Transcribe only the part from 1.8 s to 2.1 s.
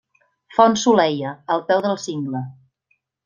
del